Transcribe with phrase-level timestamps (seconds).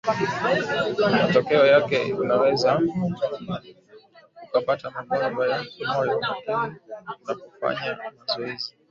[1.17, 2.79] matokeo yake unaweza
[4.43, 8.73] ukapata magonjwa ya moyo lakini unapofanya mazoezi